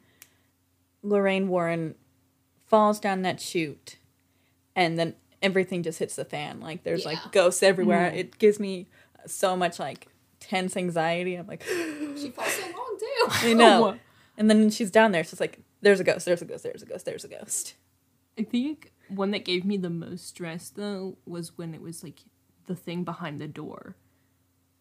[1.02, 1.94] Lorraine Warren
[2.64, 3.96] falls down that chute,
[4.74, 6.60] and then everything just hits the fan.
[6.60, 7.10] Like there's Yeah.
[7.10, 8.08] like ghosts everywhere.
[8.08, 8.18] Mm-hmm.
[8.18, 8.86] It gives me
[9.26, 10.06] so much like
[10.40, 11.34] tense anxiety.
[11.34, 11.62] I'm like,
[12.16, 13.48] She falls so long too.
[13.48, 13.98] I know.
[14.38, 16.82] And then she's down there, so it's like, there's a ghost, there's a ghost, there's
[16.82, 17.76] a ghost, there's a ghost.
[18.36, 22.24] I think one that gave me the most stress though was when it was like
[22.66, 23.94] the thing behind the door.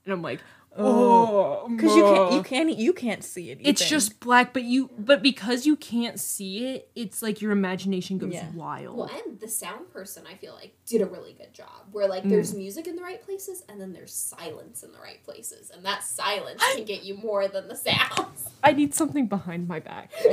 [0.03, 0.39] And I'm like,
[0.77, 3.59] oh, Because you can't, you can't, you can't see it.
[3.61, 3.89] It's even.
[3.89, 8.33] just black, but you, but because you can't see it, it's like your imagination goes
[8.33, 8.49] Yeah.
[8.53, 8.97] wild.
[8.97, 11.67] Well, and the sound person, I feel like, did a really good job.
[11.91, 15.23] Where like there's music in the right places, and then there's silence in the right
[15.23, 18.49] places, and that silence can get you more than the sounds.
[18.63, 20.11] I need something behind my back.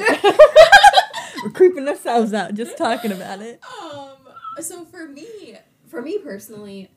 [1.42, 3.60] we're creeping ourselves out just talking about it.
[3.82, 4.16] Um.
[4.60, 6.90] So for me, for me personally,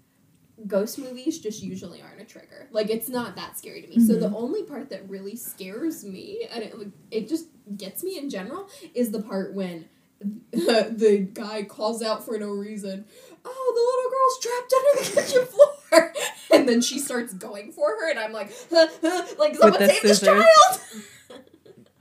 [0.68, 2.68] ghost movies just usually aren't a trigger.
[2.72, 4.00] Like it's not that scary to me.
[4.00, 6.74] So the only part that really scares me, and it
[7.12, 9.86] it just gets me in general, is the part when
[10.52, 13.06] the guy calls out for no reason.
[13.48, 16.14] Oh, the little girl's trapped under the kitchen floor,
[16.60, 20.20] and then she starts going for her, and I'm like, like someone the save this
[20.20, 20.28] scissors.
[20.28, 20.82] child.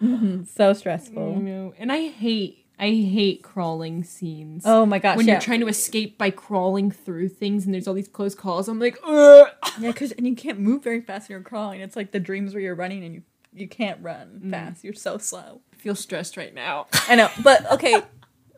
[0.02, 1.40] Mhm, So You stressful.
[1.40, 4.64] know, and I hate, I hate crawling scenes.
[4.66, 5.34] Oh my gosh, when yeah.
[5.34, 8.80] you're trying to escape by crawling through things, and there's all these close calls, I'm
[8.80, 9.46] like, Ugh.
[9.78, 11.80] yeah, because and you can't move very fast when you're crawling.
[11.80, 14.04] It's like the dreams where you're running and you you can't Mm.
[14.04, 14.82] run fast.
[14.82, 15.60] You're so slow.
[15.72, 16.88] I feel stressed right now.
[17.08, 18.04] I know, but okay, a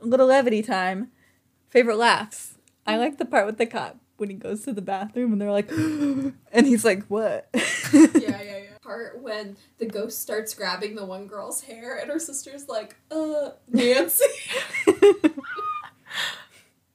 [0.00, 1.11] little levity time.
[1.68, 2.55] Favorite laughs.
[2.87, 5.52] I like the part with the cop when he goes to the bathroom and they're
[5.52, 6.33] like, and
[6.66, 7.48] he's like, what?
[7.92, 8.56] yeah, yeah.
[8.87, 13.51] Part when the ghost starts grabbing the one girl's hair and her sister's like, uh,
[13.68, 14.25] Nancy.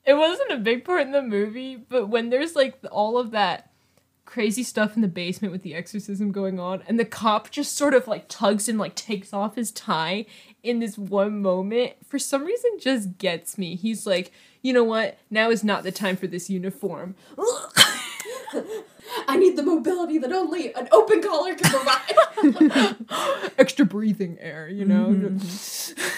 [0.06, 3.72] It wasn't a big part in the movie, but when there's like all of that
[4.26, 7.94] crazy stuff in the basement with the exorcism going on, and the cop just sort
[7.94, 10.26] of like tugs and like takes off his tie
[10.64, 13.76] in this one moment, for some reason just gets me.
[13.76, 15.18] He's like, you know what?
[15.30, 17.16] Now is not the time for this uniform.
[19.28, 22.96] I need the mobility that only an open collar can provide.
[23.58, 25.38] Extra breathing air, you know?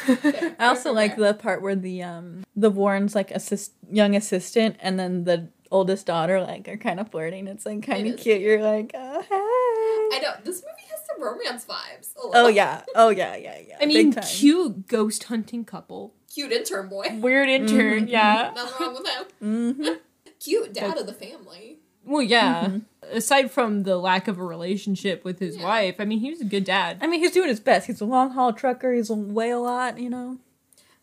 [0.59, 4.99] I also like the part where the um the Warrens like assist young assistant and
[4.99, 7.47] then the oldest daughter like are kind of flirting.
[7.47, 8.41] It's like kind of is cute.
[8.41, 10.17] You're like, oh hey.
[10.17, 12.09] I know this movie has some romance vibes.
[12.15, 13.77] Oh yeah, oh yeah, yeah, yeah.
[13.81, 16.13] I mean, cute ghost hunting couple.
[16.31, 17.07] cute intern boy.
[17.19, 18.51] Weird intern, yeah.
[18.55, 19.25] Nothing wrong with him.
[19.41, 19.93] Mm-hmm.
[20.39, 21.79] Cute dad of the family.
[22.05, 22.65] Well, yeah.
[22.65, 22.79] Mm-hmm.
[23.17, 25.63] Aside from the lack of a relationship with his Yeah.
[25.63, 26.97] wife, I mean, he was a good dad.
[27.01, 27.87] I mean, he's doing his best.
[27.87, 28.93] He's a long haul trucker.
[28.93, 30.37] He's away a lot, you know.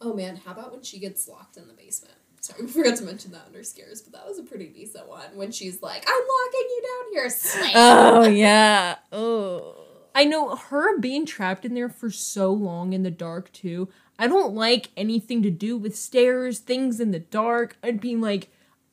[0.00, 2.14] Oh man, how about when she gets locked in the basement?
[2.40, 5.26] Sorry, we forgot to mention that under scares, but that was a pretty decent one.
[5.34, 7.70] When she's like, "I'm locking you down here," slam.
[7.74, 8.96] Oh yeah.
[9.12, 9.76] Oh.
[10.14, 13.88] I know her being trapped in there for so long in the dark too.
[14.18, 17.76] I don't like anything to do with stairs, things in the dark.
[17.82, 18.48] I'd be like,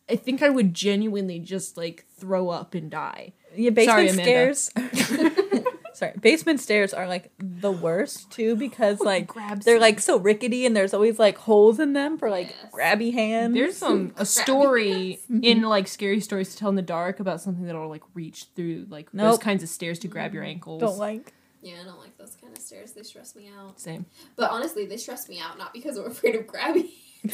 [0.09, 3.33] I think I would genuinely just like throw up and die.
[3.55, 4.55] Yeah, basement Sorry, Amanda.
[4.55, 5.63] scares.
[5.93, 10.65] sorry, basement stairs are like the worst too because like grabs they're like so rickety
[10.65, 12.71] and there's always like holes in them for like Yes.
[12.71, 13.55] grabby hands.
[13.55, 17.65] There's some a story in like scary stories to tell in the dark about something
[17.65, 20.51] that'll like reach through like those kinds of stairs to grab your mm-hmm.
[20.51, 20.81] ankles.
[20.81, 21.33] don't like.
[21.61, 22.93] Yeah, I don't like those kind of stairs.
[22.93, 23.79] They stress me out.
[23.79, 24.05] Same.
[24.35, 26.89] But honestly, they stress me out not because I'm afraid of grabby.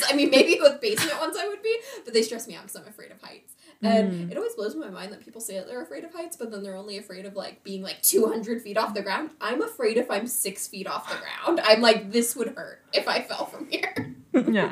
[0.10, 2.76] I mean, maybe with basement ones I would be, but they stress me out because
[2.78, 3.54] I'm afraid of heights.
[3.82, 4.32] And mm.
[4.32, 6.64] it always blows my mind that people say that they're afraid of heights, but then
[6.64, 9.32] they're only afraid of like being like 200 feet off the ground.
[9.42, 11.60] I'm afraid if I'm six feet off the ground.
[11.64, 13.94] I'm like, this would hurt if I fell from here.
[14.34, 14.72] Yeah.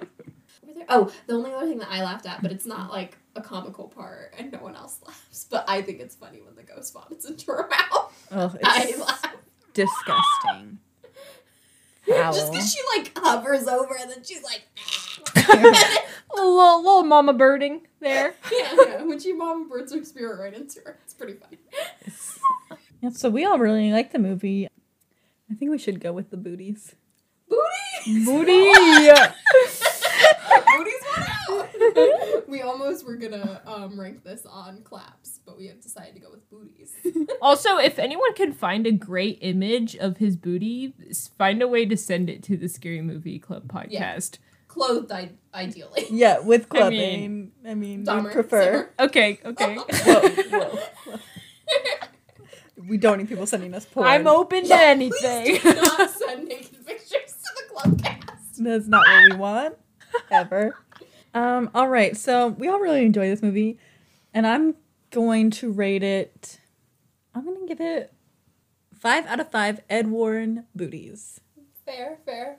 [0.88, 3.42] There- Oh, the only other thing that I laughed at, but it's not like a
[3.42, 5.46] comical part, and no one else laughs.
[5.50, 8.28] But I think it's funny when the ghost vomits into her mouth.
[8.32, 9.26] Oh, I it's laugh
[9.74, 10.80] disgusting.
[12.08, 14.64] just because she like hovers over, and then she's like,
[15.36, 15.58] A
[16.36, 18.34] little, little mama birding there.
[18.52, 19.04] yeah, yeah.
[19.04, 21.58] When she mom birds her spirit right into her, it's pretty funny.
[23.02, 24.68] Yeah, so we all really like the movie.
[25.50, 26.96] I think we should go with the booties.
[27.50, 28.72] Booty, Booty.
[31.94, 32.50] Booties went out.
[32.50, 36.30] we almost were gonna um, rank this on claps, but we have decided to go
[36.32, 36.94] with booties.
[37.42, 40.94] also, if anyone can find a great image of his booty,
[41.38, 43.90] find a way to send it to the Scary Movie Club podcast.
[43.92, 44.20] Yeah.
[44.68, 46.06] Clothed, I- ideally.
[46.10, 47.52] Yeah, with I clothing.
[47.68, 48.90] I mean, Dahmer, we prefer.
[49.00, 49.76] Okay, okay.
[49.76, 51.18] Whoa, whoa, whoa.
[52.88, 54.08] We don't need people sending us porn.
[54.08, 55.60] I'm open to anything.
[55.60, 58.64] Please do not send naked pictures to the club cast.
[58.64, 59.76] That's not what we want
[60.32, 60.76] ever.
[61.34, 61.70] Um.
[61.74, 62.16] All right.
[62.18, 63.78] So we all really enjoy this movie,
[64.34, 64.76] and I'm
[65.12, 66.60] going to rate it.
[67.34, 68.14] I'm gonna give it
[68.94, 71.40] five out of five Ed Warren booties.
[71.86, 72.58] Fair, fair.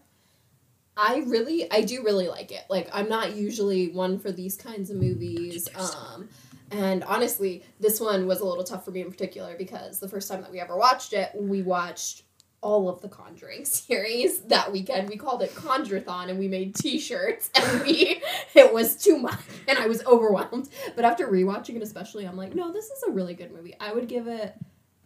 [0.96, 2.64] I really, I do really like it.
[2.68, 5.68] Like, I'm not usually one for these kinds of movies.
[5.74, 6.28] Um,
[6.70, 10.28] and honestly, this one was a little tough for me in particular because the first
[10.28, 12.24] time that we ever watched it, we watched
[12.62, 15.08] all of the Conjuring series that weekend.
[15.08, 18.22] We called it Conjurathon and we made t-shirts and we
[18.54, 20.68] it was too much and I was overwhelmed.
[20.96, 23.74] But after rewatching it especially, I'm like, no, this is a really good movie.
[23.78, 24.54] I would give it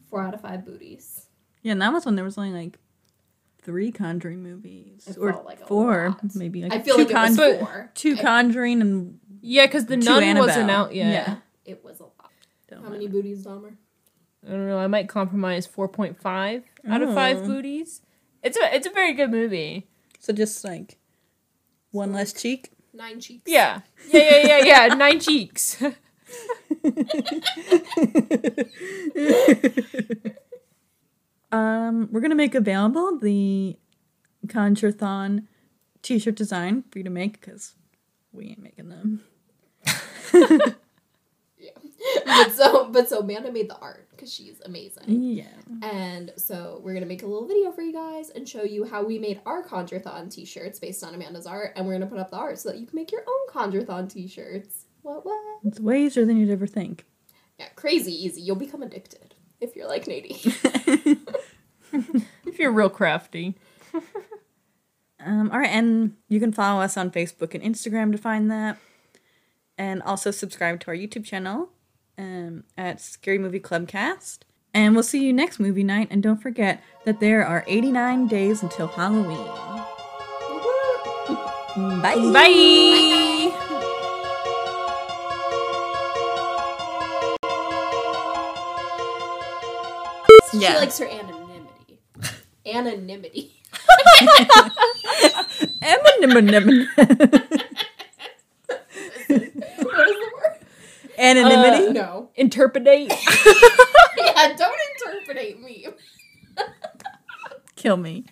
[0.08, 1.26] four out of five booties.
[1.62, 2.78] Yeah, and that was when there was only like
[3.62, 6.34] three Conjuring movies It or like four, lot.
[6.36, 7.90] maybe like I feel two like it was Con- four.
[7.94, 11.10] two I- Conjuring and yeah, because the Two nun wasn't out yet.
[11.12, 11.36] Yeah.
[11.64, 12.30] It was a lot.
[12.68, 13.74] Don't How many booties, Dahmer?
[14.44, 14.78] I don't know.
[14.78, 18.02] I might compromise 4.5 out of five booties.
[18.42, 19.88] It's a it's a very good movie.
[20.20, 20.98] so just like
[21.90, 22.70] one less cheek.
[22.94, 23.42] Nine cheeks.
[23.46, 24.94] Yeah, yeah, yeah, yeah, yeah.
[24.94, 25.82] Nine cheeks.
[31.52, 33.76] Um, we're gonna make available the
[34.46, 35.44] Conjurathon
[36.02, 37.74] t-shirt design for you to make because
[38.32, 39.22] we ain't making them.
[42.14, 42.20] Yeah.
[42.44, 45.04] but so, but so Amanda made the art because she's amazing.
[45.06, 45.44] Yeah.
[45.82, 49.04] And so we're gonna make a little video for you guys and show you how
[49.04, 52.36] we made our Conjurathon t-shirts based on Amanda's art, and we're gonna put up the
[52.36, 54.86] art so that you can make your own Conjurathon t-shirts.
[55.02, 55.60] What what?
[55.64, 57.04] It's way easier than you'd ever think.
[57.58, 58.42] Yeah, crazy easy.
[58.42, 60.38] You'll become addicted if you're like Nadine.
[62.44, 63.56] if you're real crafty.
[65.26, 68.78] Um, all right, and you can follow us on Facebook and Instagram to find that.
[69.76, 71.70] And also subscribe to our YouTube channel
[72.18, 74.40] um, at Scary Movie Clubcast.
[74.74, 76.08] And we'll see you next movie night.
[76.10, 79.46] And don't forget that there are 89 days until Halloween.
[82.02, 82.16] Bye.
[82.32, 83.52] Bye.
[90.50, 90.76] She Yeah.
[90.78, 92.00] likes her anonymity.
[92.66, 93.52] Anonymity.
[95.82, 96.86] Anonymity.
[96.96, 97.10] what
[99.30, 99.36] is
[99.76, 100.58] the word?
[101.18, 101.92] Anonymity.
[101.92, 102.30] No.
[102.36, 103.12] Interpretate.
[104.18, 105.86] Yeah, don't interpret me.
[107.74, 108.24] Kill me.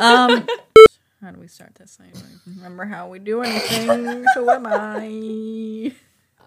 [0.00, 0.46] Um,
[1.20, 1.98] how do we start this?
[2.00, 4.24] I don't remember how we do anything.
[4.34, 5.92] Who am I?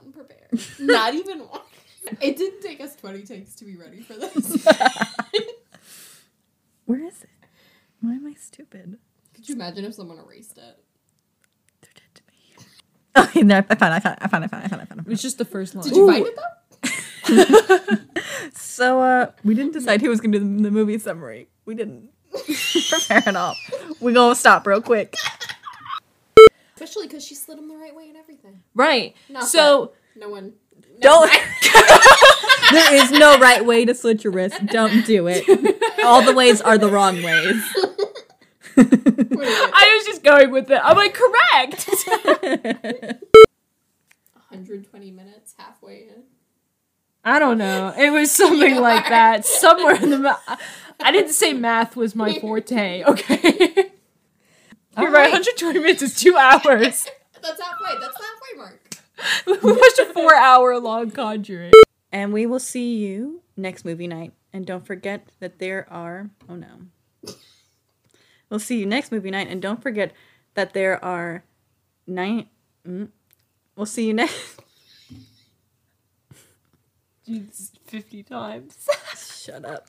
[0.04, 0.60] Unprepared.
[0.80, 1.62] Not even one.
[2.22, 4.66] It didn't take us 20 takes to be ready for this.
[6.86, 7.30] Where is it?
[8.02, 8.98] Why am I stupid?
[9.34, 10.78] Could you imagine if someone erased it?
[11.82, 12.66] They're dead to me.
[13.18, 13.98] Okay, no, I found it.
[13.98, 14.20] I found it.
[14.22, 14.52] I found it.
[14.54, 14.66] I found it.
[14.66, 14.88] I found it.
[14.92, 15.84] I found It's just the first line.
[15.84, 16.44] Did you find it though?
[18.54, 21.48] So, uh, we didn't decide who was going to do the, the movie summary.
[21.66, 23.56] We didn't prepare at all.
[24.00, 25.16] We gonna stop real quick.
[26.76, 28.62] Especially because she slid him the right way and everything.
[28.76, 29.16] Right.
[29.30, 30.54] Not so No one.
[31.02, 31.32] Don't.
[32.72, 34.64] there is no right way to slit your wrist.
[34.68, 35.44] Don't do it.
[36.04, 37.64] All the ways are the wrong ways.
[38.78, 39.48] Wait, wait.
[39.74, 40.80] I was just going with it.
[40.84, 41.90] I'm like, correct.
[44.50, 46.24] 120 minutes halfway in.
[47.24, 47.94] I don't know.
[47.98, 49.10] It was something You like are.
[49.10, 49.46] that.
[49.46, 50.20] Somewhere in the.
[50.20, 50.38] Ma-
[51.02, 53.04] I didn't say math was my forte.
[53.04, 53.74] Okay.
[54.98, 55.32] You're right.
[55.32, 55.32] Alright.
[55.32, 57.08] 120 minutes is two hours.
[57.42, 58.00] That's halfway.
[58.00, 58.96] That's the halfway mark.
[59.46, 61.74] we watched a four-hour-long Conjuring.
[62.12, 64.34] And we will see you next movie night.
[64.54, 66.30] And don't forget that there are.
[66.50, 66.68] Oh no.
[68.50, 69.48] We'll see you next movie night.
[69.50, 70.14] And don't forget
[70.54, 71.44] that there are
[72.06, 72.48] nine.
[72.88, 73.10] Mm,
[73.76, 74.62] we'll see you next.
[77.86, 78.88] 50 times.
[79.16, 79.88] Shut up.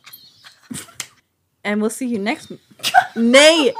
[1.64, 2.50] And we'll see you next.
[3.14, 3.74] Nay,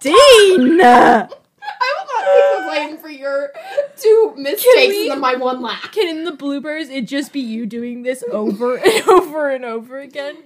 [0.00, 0.80] Dean!
[1.66, 3.50] I will not take the blame for your
[3.96, 5.90] two mistakes we- and then my one laugh.
[5.92, 9.98] Can in the bloopers it just be you doing this over and over and over
[10.00, 10.38] again?